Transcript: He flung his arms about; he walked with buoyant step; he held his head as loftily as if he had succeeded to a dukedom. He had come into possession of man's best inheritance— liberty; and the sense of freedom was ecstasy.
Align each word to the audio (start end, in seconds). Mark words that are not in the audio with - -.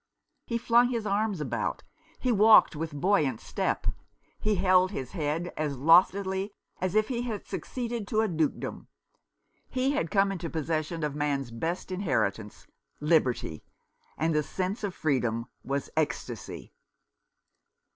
He 0.47 0.57
flung 0.57 0.89
his 0.89 1.05
arms 1.05 1.39
about; 1.39 1.83
he 2.17 2.31
walked 2.31 2.75
with 2.75 2.99
buoyant 2.99 3.39
step; 3.39 3.85
he 4.39 4.55
held 4.55 4.89
his 4.89 5.11
head 5.11 5.53
as 5.55 5.77
loftily 5.77 6.55
as 6.79 6.95
if 6.95 7.09
he 7.09 7.21
had 7.21 7.45
succeeded 7.45 8.07
to 8.07 8.21
a 8.21 8.27
dukedom. 8.27 8.87
He 9.69 9.91
had 9.91 10.09
come 10.09 10.31
into 10.31 10.49
possession 10.49 11.03
of 11.03 11.13
man's 11.13 11.51
best 11.51 11.91
inheritance— 11.91 12.65
liberty; 12.99 13.63
and 14.17 14.33
the 14.33 14.41
sense 14.41 14.83
of 14.83 14.95
freedom 14.95 15.45
was 15.63 15.91
ecstasy. 15.95 16.73